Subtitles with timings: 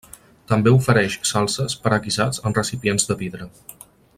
[0.51, 3.51] També ofereix salses per a guisats en recipients de vidre.